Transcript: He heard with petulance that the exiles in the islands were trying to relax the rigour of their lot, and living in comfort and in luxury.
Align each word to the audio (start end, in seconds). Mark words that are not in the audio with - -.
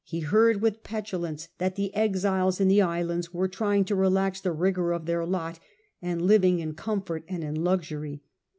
He 0.03 0.21
heard 0.21 0.63
with 0.63 0.81
petulance 0.81 1.49
that 1.59 1.75
the 1.75 1.93
exiles 1.93 2.59
in 2.59 2.67
the 2.67 2.81
islands 2.81 3.35
were 3.35 3.47
trying 3.47 3.85
to 3.85 3.93
relax 3.95 4.41
the 4.41 4.51
rigour 4.51 4.93
of 4.93 5.05
their 5.05 5.27
lot, 5.27 5.59
and 6.01 6.23
living 6.25 6.57
in 6.57 6.73
comfort 6.73 7.23
and 7.27 7.43
in 7.43 7.63
luxury. 7.63 8.23